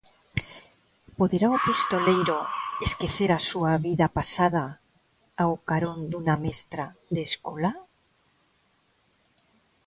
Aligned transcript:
Poderá 1.19 1.47
o 1.57 1.63
pistoleiro 1.67 2.37
esquecer 2.87 3.29
a 3.33 3.39
súa 3.49 3.73
vida 3.87 4.07
pasada 4.17 4.63
ao 5.43 5.51
carón 5.69 5.99
dunha 6.11 6.35
mestra 6.45 6.85
de 7.15 7.21
escola? 7.29 7.71